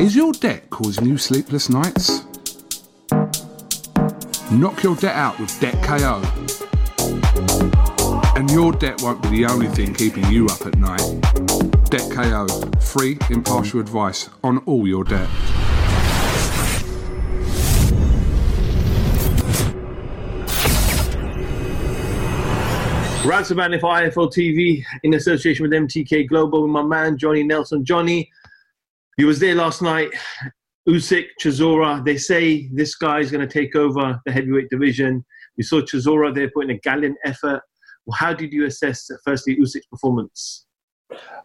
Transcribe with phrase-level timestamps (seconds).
[0.00, 2.24] Is your debt causing you sleepless nights?
[4.50, 6.22] Knock your debt out with Debt KO.
[8.34, 11.02] And your debt won't be the only thing keeping you up at night.
[11.90, 12.46] Debt KO,
[12.80, 15.28] free, impartial advice on all your debt.
[23.26, 27.84] Ransom if IFL TV in association with MTK Global with my man Johnny Nelson.
[27.84, 28.30] Johnny,
[29.20, 30.10] he was there last night.
[30.88, 32.02] Usyk, Chisora.
[32.02, 35.22] They say this guy is going to take over the heavyweight division.
[35.58, 37.60] We saw Chisora there putting a gallant effort.
[38.06, 40.64] Well, how did you assess, firstly, Usyk's performance?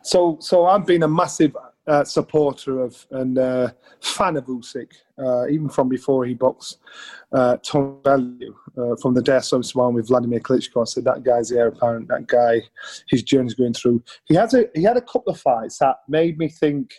[0.04, 1.54] So, so I've been a massive
[1.86, 6.78] uh, supporter of and uh, fan of Usyk, uh, even from before he boxed
[7.34, 10.82] uh, Tony Bellew uh, from the day I saw him with Vladimir Klitschko.
[10.82, 12.08] I said that guy's the heir apparent.
[12.08, 12.62] That guy,
[13.10, 14.02] his journey's going through.
[14.28, 16.94] He has a he had a couple of fights that made me think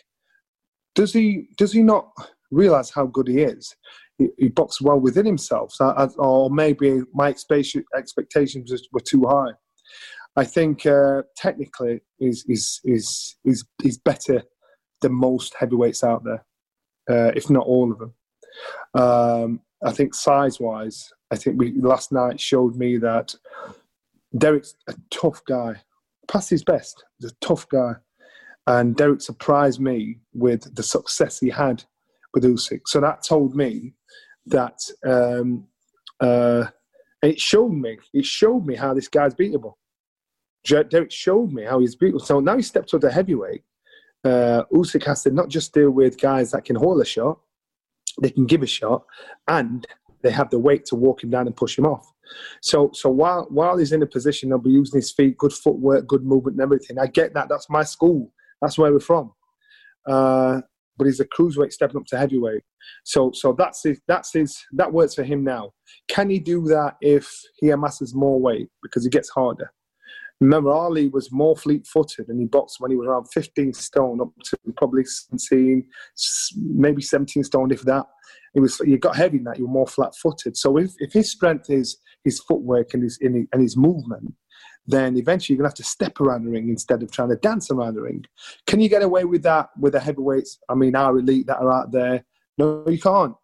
[0.97, 2.09] does he does he not
[2.49, 3.75] realize how good he is?
[4.17, 9.51] He, he boxed well within himself, so I, or maybe my expectations were too high.
[10.35, 14.41] I think uh, technically is is is is is better
[15.01, 16.43] than most heavyweights out there,
[17.09, 18.13] uh, if not all of them.
[18.95, 23.35] Um, I think size wise, I think we last night showed me that
[24.35, 25.75] Derek's a tough guy,
[26.27, 27.03] past his best.
[27.19, 27.93] He's a tough guy.
[28.67, 31.83] And Derek surprised me with the success he had
[32.33, 32.81] with Usyk.
[32.85, 33.93] So that told me
[34.45, 35.65] that um,
[36.19, 36.65] uh,
[37.23, 39.73] it showed me, it showed me how this guy's beatable.
[40.65, 42.21] Derek showed me how he's beatable.
[42.21, 43.63] So now he stepped up to heavyweight.
[44.23, 47.39] Uh, Usyk has to not just deal with guys that can hold a shot,
[48.21, 49.05] they can give a shot,
[49.47, 49.87] and
[50.23, 52.11] they have the weight to walk him down and push him off.
[52.61, 56.25] So, so while while he's in a position of using his feet, good footwork, good
[56.25, 57.47] movement, and everything, I get that.
[57.47, 58.33] That's my school.
[58.61, 59.33] That's where we're from.
[60.05, 60.61] Uh,
[60.97, 62.63] but he's a cruiserweight stepping up to heavyweight.
[63.03, 65.73] So, so that's his, that's his, that works for him now.
[66.07, 69.71] Can he do that if he amasses more weight because it gets harder?
[70.39, 74.29] Remember, Ali was more fleet-footed, and he boxed when he was around 15 stone, up
[74.45, 75.83] to probably 17,
[76.55, 78.05] maybe 17 stone, if that.
[78.57, 79.59] It was you got heavy in that.
[79.59, 80.57] You were more flat-footed.
[80.57, 84.33] So if, if his strength is his footwork and his and his movement,
[84.87, 87.69] then eventually you're to have to step around the ring instead of trying to dance
[87.69, 88.25] around the ring.
[88.65, 90.51] Can you get away with that with the heavyweights?
[90.69, 92.25] I mean, our elite that are out there.
[92.57, 93.35] No, you can't.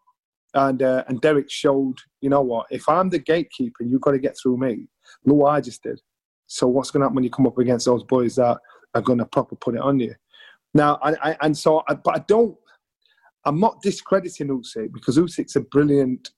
[0.54, 2.66] And uh, and Derek showed, you know what?
[2.70, 4.88] If I'm the gatekeeper, you've got to get through me.
[5.24, 6.00] Look what I just did.
[6.48, 8.58] So what's to happen when you come up against those boys that
[8.94, 10.14] are to proper put it on you?
[10.72, 12.56] Now, I, I and so, I, but I don't.
[13.46, 16.30] I'm not discrediting Usyk because Usyk's a brilliant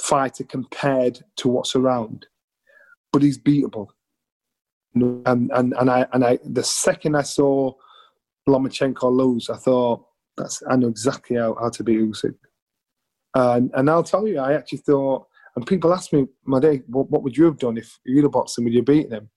[0.00, 2.26] fighter compared to what's around
[3.12, 3.88] but he's beatable.
[4.94, 7.72] And and and I and I the second I saw
[8.48, 10.04] Lomachenko lose, I thought
[10.36, 12.34] that's I know exactly how, how to beat Usyk.
[13.34, 15.26] And and I'll tell you, I actually thought.
[15.56, 18.30] And people ask me, my day, what, what would you have done if you'd have
[18.30, 18.64] boxed him?
[18.64, 19.28] Would you beat him?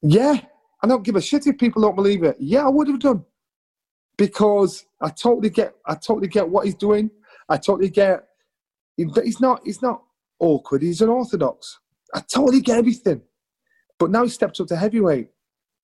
[0.00, 0.36] Yeah,
[0.80, 2.36] I don't give a shit if people don't believe it.
[2.38, 3.24] Yeah, I would have done
[4.16, 7.10] because I totally get, I totally get what he's doing.
[7.48, 8.24] I totally get.
[8.96, 10.02] He's not, he's not
[10.38, 10.82] awkward.
[10.82, 11.78] He's an orthodox.
[12.14, 13.22] I totally get everything.
[13.98, 15.28] But now he stepped up to heavyweight.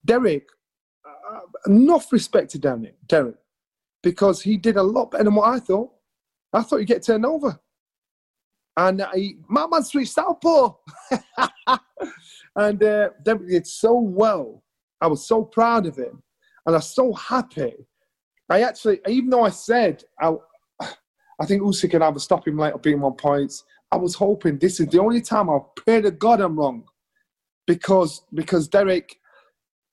[0.04, 0.46] Derek,
[1.06, 3.36] uh, enough respect to Derek, Derek,
[4.02, 5.90] because he did a lot better than what I thought.
[6.52, 7.58] I thought he'd get turned over.
[8.76, 10.74] And he, my man switched southpaw.
[12.56, 14.62] and uh, then did so well.
[15.00, 16.22] I was so proud of him.
[16.66, 17.74] And I was so happy.
[18.52, 20.34] I actually, even though I said, I,
[21.40, 24.58] I think Usyk can have a stop him later being one points, I was hoping
[24.58, 26.84] this is the only time I'll pray to God I'm wrong.
[27.66, 29.18] Because because Derek,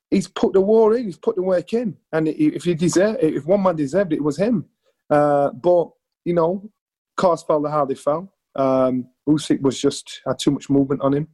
[0.10, 1.96] he's put the war in, he's put the work in.
[2.12, 4.66] And if he deserved if one man deserved it, it was him.
[5.10, 5.90] Uh, but,
[6.26, 6.70] you know,
[7.16, 8.34] cars fell the how they fell.
[8.56, 11.28] Um, Usyk was just had too much movement on him.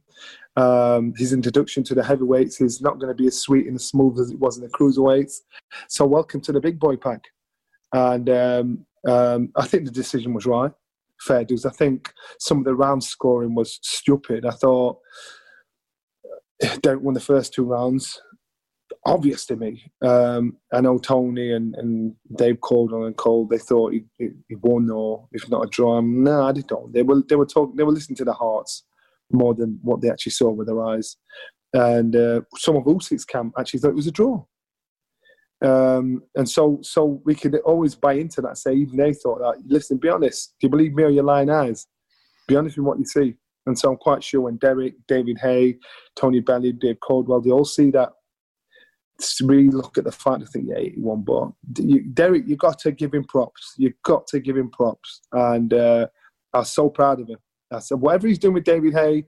[0.56, 3.84] Um, his introduction to the heavyweights is not going to be as sweet and as
[3.84, 5.40] smooth as it was in the cruiserweights.
[5.88, 7.22] So welcome to the big boy pack.
[7.92, 10.72] And um, um, I think the decision was right.
[11.20, 11.66] Fair dues.
[11.66, 14.46] I think some of the round scoring was stupid.
[14.46, 14.98] I thought
[16.80, 18.20] Derek won the first two rounds.
[19.04, 19.84] Obvious to me.
[20.02, 23.46] Um, I know Tony and, and Dave Coldwell and Cole.
[23.46, 26.00] They thought he, he, he won, or if not a draw.
[26.00, 26.92] No, I don't.
[26.92, 27.76] They were they were talking.
[27.76, 28.84] They were listening to the hearts
[29.32, 31.16] more than what they actually saw with their eyes.
[31.72, 34.44] And uh, some of Usyk's camp actually thought it was a draw.
[35.62, 38.58] Um, and so, so we could always buy into that.
[38.58, 39.62] Say even they thought that.
[39.66, 40.54] Listen, be honest.
[40.60, 41.86] Do you believe me or your lying eyes?
[42.46, 43.34] Be honest with what you see.
[43.66, 45.78] And so I'm quite sure when Derek, David Haye,
[46.14, 48.10] Tony Bellew, Dave Coldwell, they all see that.
[49.42, 50.42] Really look at the fact.
[50.42, 53.72] I think yeah, he won, but you, Derek, you got to give him props.
[53.78, 56.06] You got to give him props, and uh,
[56.52, 57.38] I was so proud of him.
[57.70, 59.24] I said, whatever he's doing with David Haye,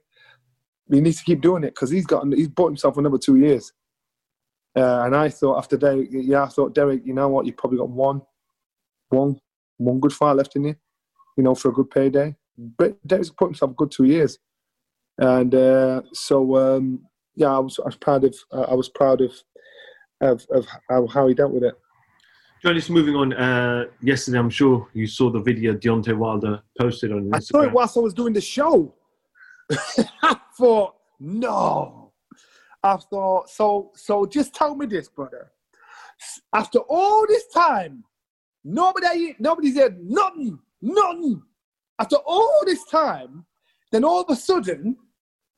[0.90, 3.72] he needs to keep doing it because he's got he's bought himself another two years.
[4.76, 7.78] Uh, and I thought after Derek, yeah, I thought Derek, you know what, you've probably
[7.78, 8.22] got one,
[9.08, 9.40] one,
[9.78, 10.76] one good fight left in you,
[11.36, 12.36] you know, for a good payday.
[12.56, 14.38] But Derek's put himself a good two years,
[15.18, 17.00] and uh, so um,
[17.34, 19.32] yeah, I was, I was proud of uh, I was proud of
[20.20, 20.66] of, of
[21.12, 21.74] how he dealt with it.
[22.62, 23.32] John, just moving on.
[23.34, 27.36] Uh, yesterday, I'm sure you saw the video Deontay Wilder posted on Instagram.
[27.36, 28.92] I saw it whilst I was doing the show.
[30.22, 32.12] I thought, no.
[32.82, 35.52] I thought, so, so just tell me this, brother.
[36.52, 38.02] After all this time,
[38.64, 41.42] nobody, nobody said nothing, nothing.
[42.00, 43.44] After all this time,
[43.92, 44.96] then all of a sudden,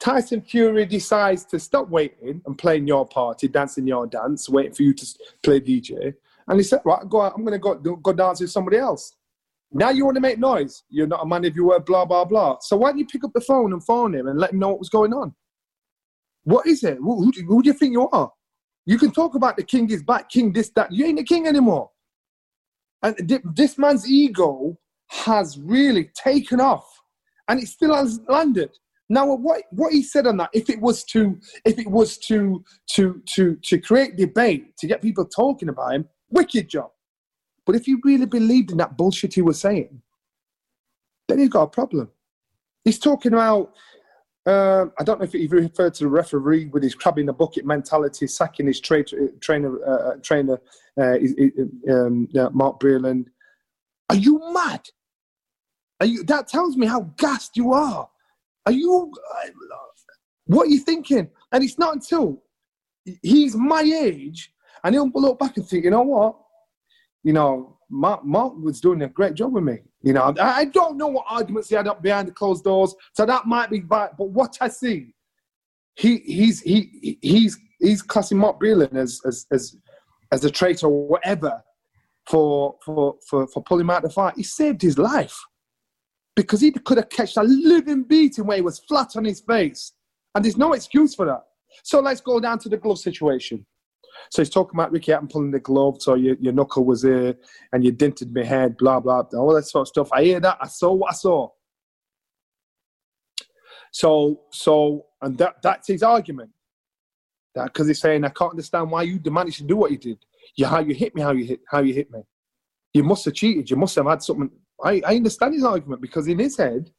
[0.00, 4.82] Tyson Fury decides to stop waiting and playing your party, dancing your dance, waiting for
[4.82, 5.06] you to
[5.42, 6.14] play DJ
[6.50, 9.14] and he said, right, go out, I'm going to go, go dance with somebody else.
[9.70, 10.82] Now you want to make noise.
[10.90, 12.58] You're not a man if you were blah, blah, blah.
[12.60, 14.70] So why don't you pick up the phone and phone him and let him know
[14.70, 15.32] what was going on?
[16.42, 16.96] What is it?
[16.96, 18.32] Who, who, who do you think you are?
[18.84, 20.90] You can talk about the king is back, king this, that.
[20.90, 21.90] You ain't the king anymore.
[23.04, 24.76] And this man's ego
[25.06, 26.90] has really taken off
[27.46, 28.70] and it still hasn't landed.
[29.08, 32.64] Now, what, what he said on that, if it was to, if it was to,
[32.94, 36.90] to, to, to create debate, to get people talking about him, Wicked job.
[37.66, 40.00] But if you really believed in that bullshit he was saying,
[41.28, 42.10] then you've got a problem.
[42.84, 43.72] He's talking about,
[44.46, 47.32] uh, I don't know if he referred to the referee with his crab in the
[47.32, 49.04] bucket mentality, sacking his tra-
[49.40, 50.60] trainer, uh, uh trainer
[50.98, 51.18] uh,
[51.88, 53.26] um, Mark Breland.
[54.08, 54.88] Are you mad?
[56.00, 58.08] Are you, that tells me how gassed you are.
[58.66, 59.12] Are you,
[60.46, 61.28] what are you thinking?
[61.52, 62.42] And it's not until
[63.22, 64.52] he's my age
[64.84, 66.36] and he'll look back and think, you know what?
[67.22, 69.78] You know, Mark, Mark was doing a great job with me.
[70.02, 72.94] You know, I, I don't know what arguments he had up behind the closed doors,
[73.14, 74.10] so that might be bad.
[74.16, 75.14] But what I see,
[75.96, 79.76] he he's he he's he's classing Mark Breland as as as
[80.32, 81.62] as a traitor or whatever
[82.26, 84.34] for for for for pulling out the fight.
[84.36, 85.36] He saved his life
[86.36, 89.92] because he could have catched a living beating where he was flat on his face,
[90.34, 91.42] and there's no excuse for that.
[91.82, 93.66] So let's go down to the glove situation.
[94.30, 97.34] So he's talking about Ricky Hatton pulling the glove, so your, your knuckle was there
[97.72, 100.08] and you dented my head, blah, blah, blah, all that sort of stuff.
[100.12, 100.58] I hear that.
[100.60, 101.48] I saw what I saw.
[103.92, 106.50] So, so, and that, that's his argument.
[107.54, 110.18] That because he's saying, I can't understand why you managed to do what you did.
[110.56, 112.20] You, how you hit me, how you hit, how you hit me.
[112.92, 113.70] You must have cheated.
[113.70, 114.50] You must have had something.
[114.82, 116.90] I, I understand his argument because in his head,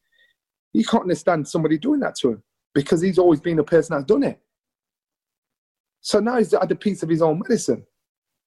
[0.74, 2.44] he can't understand somebody doing that to him
[2.74, 4.40] because he's always been the person that's done it.
[6.02, 7.86] So now he's at the piece of his own medicine.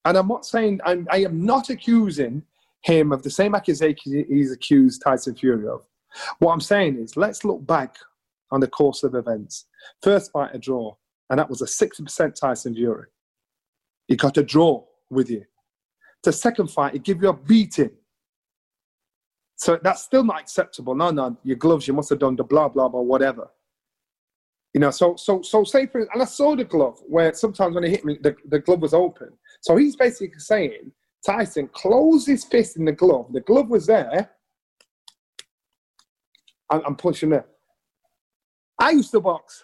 [0.03, 2.43] And I'm not saying, I'm, I am not accusing
[2.81, 5.87] him of the same accusation he's accused Tyson Fury of.
[6.39, 7.95] What I'm saying is, let's look back
[8.51, 9.65] on the course of events.
[10.03, 10.95] First fight, a draw,
[11.29, 13.07] and that was a 60% Tyson Fury.
[14.07, 15.43] He got a draw with you.
[16.23, 17.91] The second fight, he give you a beating.
[19.55, 20.93] So that's still not acceptable.
[20.93, 23.49] No, no, your gloves, you must have done the blah, blah, blah, whatever.
[24.75, 27.85] You know, so so so say for and I saw the glove where sometimes when
[27.85, 29.29] he hit me, the, the glove was open.
[29.61, 30.91] So he's basically saying
[31.25, 33.31] Tyson closed his fist in the glove.
[33.31, 34.31] The glove was there,
[36.69, 37.45] I'm, I'm punching there.
[38.77, 39.63] I used to box,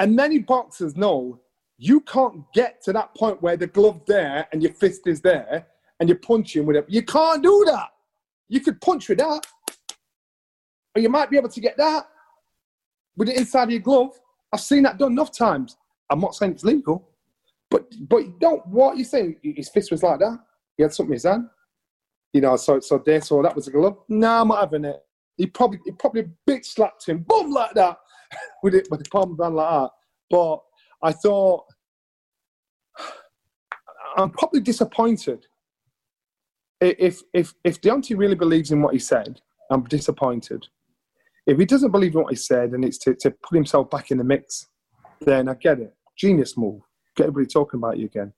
[0.00, 1.40] and many boxers know
[1.78, 5.68] you can't get to that point where the glove there and your fist is there
[6.00, 6.86] and you're punching with it.
[6.88, 7.90] You can't do that.
[8.48, 9.46] You could punch with that,
[10.96, 12.08] or you might be able to get that
[13.16, 14.18] with the inside of your glove.
[14.52, 15.76] I've seen that done enough times.
[16.10, 17.08] I'm not saying it's legal,
[17.70, 19.36] but but don't what you saying?
[19.42, 20.38] His fist was like that.
[20.76, 21.48] He had something in his hand.
[22.32, 23.98] You know, so so there, so that was a glove.
[24.08, 25.00] No, nah, I'm not having it.
[25.36, 27.96] He probably he probably big slapped him, boom like that,
[28.62, 29.90] with it with the palm down like that.
[30.30, 30.62] But
[31.02, 31.64] I thought
[34.16, 35.46] I'm probably disappointed.
[36.80, 39.40] If if if Deontay really believes in what he said,
[39.70, 40.66] I'm disappointed.
[41.46, 44.10] If he doesn't believe in what he said and it's to, to put himself back
[44.10, 44.68] in the mix,
[45.20, 45.94] then I get it.
[46.16, 46.80] Genius move.
[47.16, 48.32] Get everybody talking about you again.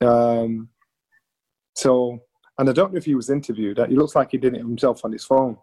[0.00, 0.68] Um,
[1.74, 2.18] so,
[2.58, 3.78] and I don't know if he was interviewed.
[3.88, 5.56] He looks like he did it himself on his phone.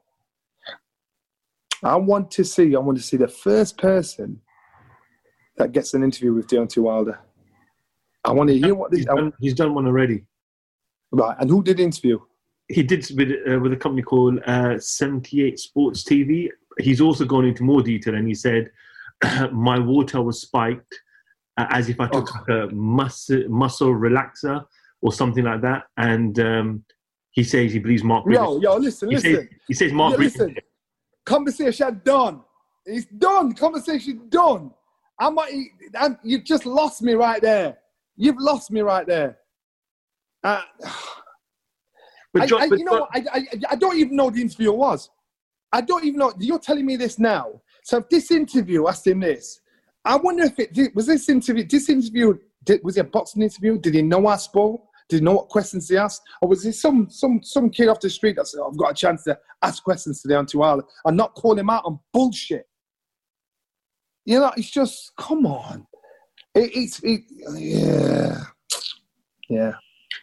[1.83, 2.75] I want to see.
[2.75, 4.39] I want to see the first person
[5.57, 7.19] that gets an interview with Deontay Wilder.
[8.23, 10.23] I want to hear what this, he's, done, he's done one already.
[11.11, 12.19] Right, and who did the interview?
[12.69, 16.49] He did with uh, with a company called uh, 78 Sports TV.
[16.79, 18.71] He's also gone into more detail, and he said
[19.51, 20.99] my water was spiked
[21.57, 24.65] uh, as if I took a muscle, muscle relaxer
[25.01, 25.83] or something like that.
[25.97, 26.85] And um,
[27.31, 28.25] he says he believes Mark.
[28.27, 29.35] Yo, yo, listen, he listen.
[29.35, 30.13] Says, he says Mark.
[30.13, 30.55] Yo, listen.
[31.25, 32.41] Conversation done.
[32.85, 33.53] It's done.
[33.53, 34.71] Conversation done.
[35.19, 35.37] I'm,
[35.95, 37.77] I'm, you've just lost me right there.
[38.15, 39.37] You've lost me right there.
[40.43, 40.61] Uh,
[42.33, 45.09] but John, I, I, you know, I, I, I don't even know the interview was.
[45.71, 46.33] I don't even know.
[46.39, 47.61] You're telling me this now.
[47.83, 49.59] So if this interview asked him this,
[50.05, 51.65] I wonder if it was this interview.
[51.65, 53.77] This interview did, was it a boxing interview?
[53.77, 54.81] Did he know our sport?
[55.09, 57.99] Did he know what questions he asked, or was it some some some kid off
[57.99, 60.63] the street that said, oh, "I've got a chance to ask questions today on Two
[60.63, 62.67] Island," and not call him out on bullshit?
[64.25, 65.85] You know, it's just come on.
[66.55, 67.21] It, it's it,
[67.53, 68.43] yeah,
[69.49, 69.73] yeah.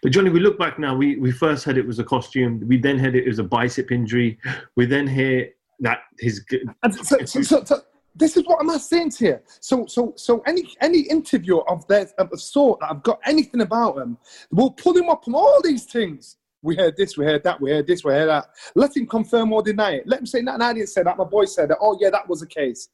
[0.03, 0.95] But Johnny, we look back now.
[0.95, 2.63] We we first heard it was a costume.
[2.67, 4.39] We then heard it was a bicep injury.
[4.77, 6.45] We then hear that his.
[6.93, 7.83] So, so, so,
[8.15, 9.41] this is what I'm saying to you.
[9.61, 13.61] So so so any any interview of that of the sort that I've got anything
[13.61, 14.17] about him,
[14.51, 16.37] we'll pull him up on all these things.
[16.63, 18.49] We heard this, we heard that, we heard this, we heard that.
[18.75, 20.07] Let him confirm or deny it.
[20.07, 20.61] Let him say, that.
[20.61, 21.17] I didn't say that.
[21.17, 21.79] My boy said that.
[21.81, 22.89] Oh yeah, that was the case.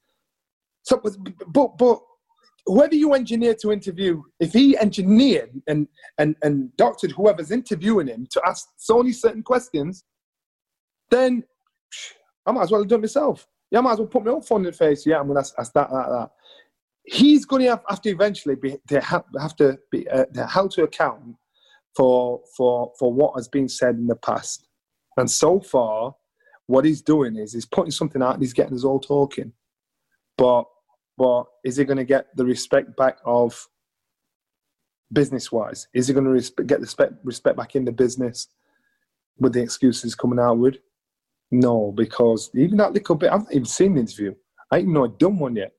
[0.83, 2.01] So, but but
[2.67, 8.27] whoever you engineer to interview, if he engineered and and and doctored whoever's interviewing him
[8.31, 10.05] to ask Sony certain questions,
[11.11, 11.45] then
[12.45, 13.47] I might as well have done it myself.
[13.71, 15.07] Yeah, I might as well put my own phone in the face.
[15.07, 16.31] Yeah, I'm going to ask, that, that, that.
[17.05, 20.69] He's going to have, have to eventually be to have, have to be uh, how
[20.69, 21.37] to account
[21.97, 24.67] for for for what has been said in the past.
[25.17, 26.15] And so far,
[26.67, 29.53] what he's doing is he's putting something out and he's getting us all talking.
[30.37, 30.65] But
[31.17, 33.69] but is he going to get the respect back of
[35.13, 35.89] business wise?
[35.95, 38.49] Is he going to get the respect, respect back in the business
[39.39, 40.77] with the excuses coming out with?
[41.51, 44.35] No, because even that little bit, I've not even seen the interview.
[44.71, 45.73] I I've done one yet.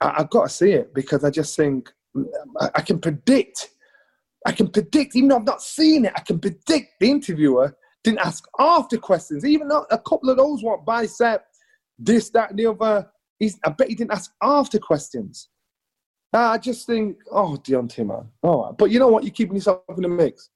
[0.00, 1.92] I, have got to see it because I just think
[2.58, 3.68] I, I, can predict.
[4.46, 8.20] I can predict, even though I've not seen it, I can predict the interviewer didn't
[8.20, 9.44] ask after questions.
[9.44, 11.44] Even though a couple of those want bicep,
[11.98, 13.06] this, that, and the other.
[13.40, 15.48] He's, I bet he didn't ask after questions.
[16.32, 18.28] I just think, oh, Deontay, man.
[18.44, 19.24] Oh, but you know what?
[19.24, 20.50] You're keeping yourself in the mix.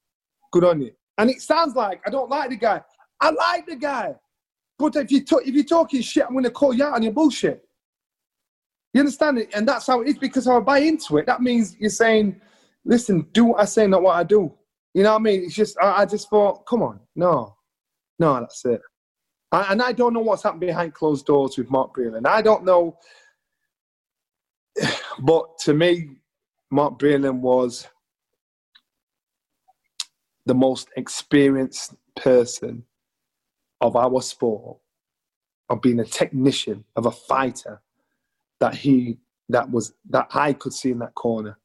[0.53, 0.91] Good on you.
[1.17, 2.81] And it sounds like I don't like the guy.
[3.19, 4.15] I like the guy.
[4.77, 7.03] But if, you talk, if you're talking shit, I'm going to call you out on
[7.03, 7.67] your bullshit.
[8.93, 9.53] You understand it?
[9.53, 11.25] And that's how it is because I buy into it.
[11.25, 12.39] That means you're saying,
[12.85, 14.53] listen, do what I say, not what I do.
[14.93, 15.43] You know what I mean?
[15.43, 16.99] It's just, I, I just thought, come on.
[17.15, 17.55] No.
[18.19, 18.81] No, that's it.
[19.51, 22.27] And I don't know what's happened behind closed doors with Mark Breland.
[22.27, 22.97] I don't know.
[25.17, 26.09] But to me,
[26.71, 27.87] Mark Breland was
[30.45, 32.83] the most experienced person
[33.79, 34.77] of our sport,
[35.69, 37.81] of being a technician, of a fighter,
[38.59, 39.17] that he
[39.49, 41.57] that was that I could see in that corner.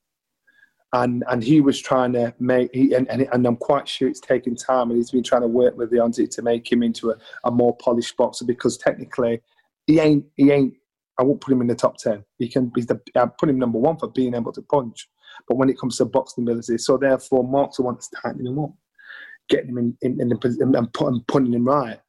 [0.93, 4.19] And and he was trying to make he and, and, and I'm quite sure it's
[4.19, 7.17] taking time and he's been trying to work with Deontay to make him into a,
[7.45, 9.41] a more polished boxer because technically
[9.87, 10.75] he ain't he ain't
[11.17, 12.25] I won't put him in the top ten.
[12.39, 15.09] He can be the I put him number one for being able to punch.
[15.47, 18.59] But when it comes to boxing ability, so therefore Mark's the one that's tightening him
[18.59, 18.73] up,
[19.49, 22.01] getting him in, in, in the, and, putting, putting him right.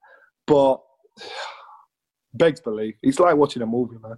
[0.47, 0.81] But
[2.33, 2.95] begs belief.
[3.01, 4.17] It's like watching a movie, man.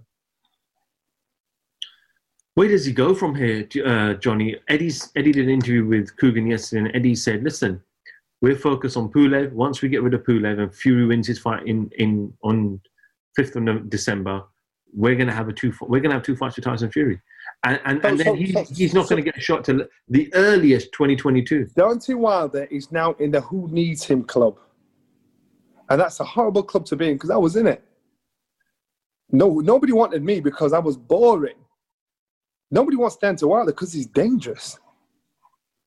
[2.54, 4.56] Where does he go from here, uh, Johnny?
[4.68, 7.82] Eddie's, Eddie did an interview with Kugan yesterday, and Eddie said, "Listen,
[8.42, 9.52] We're focused on Pulev.
[9.52, 12.78] Once we get rid of Pulev and Fury wins his fight in, in on
[13.38, 14.42] 5th of December,
[14.92, 15.72] we're going to have a two.
[15.80, 17.20] We're going to have two fights with Tyson Fury,
[17.64, 20.32] and and, and then so- so- he's not going to get a shot till the
[20.34, 21.68] earliest 2022.
[21.76, 24.58] Deontay Wilder is now in the Who Needs Him club.
[25.88, 27.82] And that's a horrible club to be in because I was in it.
[29.30, 31.56] No, nobody wanted me because I was boring.
[32.74, 34.80] Nobody wants Deontay Wilder because he's dangerous.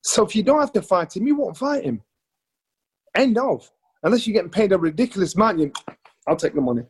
[0.04, 2.02] So if you don't have to fight him, you won't fight him.
[3.14, 3.70] End of.
[4.04, 5.78] Unless you're getting paid a ridiculous amount,
[6.28, 6.84] I'll take the money.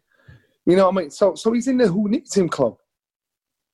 [0.68, 1.10] You know what I mean?
[1.10, 2.78] So, so he's in the Who Needs Him club.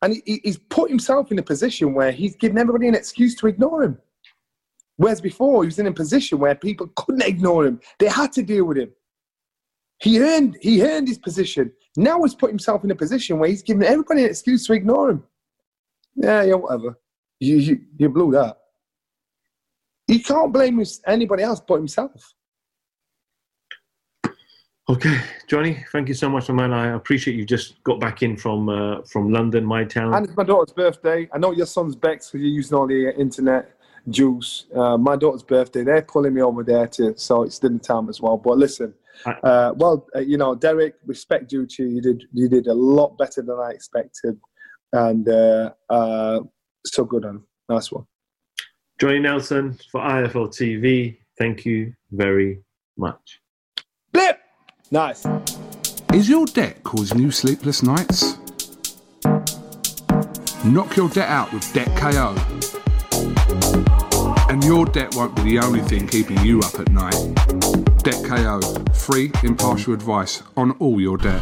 [0.02, 3.36] And he- he, he's put himself in a position where he's giving everybody an excuse
[3.36, 3.98] to ignore him.
[4.96, 7.82] Whereas before, he was in a position where people couldn't ignore him.
[8.00, 8.92] They had to deal with him.
[10.00, 11.74] He earned, he earned his position.
[11.98, 15.10] Now he's put himself in a position where he's giving everybody an excuse to ignore
[15.10, 15.24] him.
[16.16, 17.00] Yeah, yeah, whatever.
[17.40, 18.58] You, you, you blew that.
[20.08, 22.34] He can't blame his- anybody else but himself.
[24.90, 25.18] Okay,
[25.48, 26.74] Johnny, thank you so much, for man.
[26.74, 30.14] I appreciate you just got back in from uh, from London, my town.
[30.14, 31.30] And it's my daughter's birthday.
[31.34, 33.78] I know your son's Bex because you're using all the internet
[34.10, 34.66] juice.
[34.76, 35.86] Uh, my daughter's birthday.
[35.86, 38.38] They're pulling me over there too, so it's dinner time as well.
[38.38, 38.94] But listen,
[39.26, 41.96] uh, well, uh, you know, Derek, respect due to you.
[41.96, 44.38] You did you did a lot better than I expected,
[44.94, 46.40] and uh, uh,
[46.86, 48.06] so good on nice one.
[49.00, 51.18] Johnny Nelson for IFL TV.
[51.38, 52.64] Thank you very
[52.98, 53.42] much.
[54.12, 54.40] Blip,
[54.92, 55.26] nice.
[56.14, 58.38] Is your debt causing you sleepless nights?
[60.64, 62.36] Knock your debt out with Debt KO.
[64.50, 67.16] And your debt won't be the only thing keeping you up at night.
[68.04, 68.62] Debt KO.
[68.94, 71.42] Free, impartial advice on all your debt.